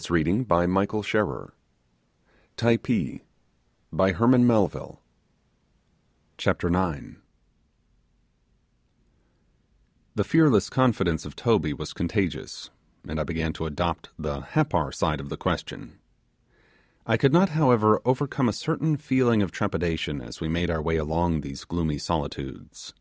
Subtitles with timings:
[0.00, 1.52] CHAPTER NINE PERILOUS
[2.56, 3.20] PASSAGE OF THE
[3.96, 5.00] RAVINE DESCENT INTO
[6.54, 7.16] THE VALLEY
[10.14, 12.70] The fearless confidence of Toby was contagious,
[13.08, 15.98] and I began to adopt the Happar side of the question.
[17.04, 20.94] I could not, however, overcome a certain feeling of trepidation as we made our way
[20.96, 22.94] along these gloomy solitudes.